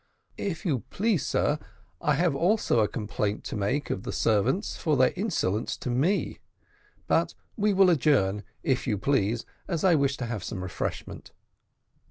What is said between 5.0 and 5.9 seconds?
insolence